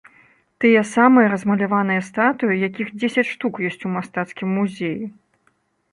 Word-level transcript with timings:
Тыя 0.63 0.79
самыя 0.91 1.27
размаляваныя 1.33 2.01
статуі, 2.09 2.57
якіх 2.69 2.87
дзесяць 2.99 3.27
штук 3.35 3.53
ёсць 3.69 3.85
у 3.91 3.95
мастацкім 3.99 4.47
музеі! 4.61 5.03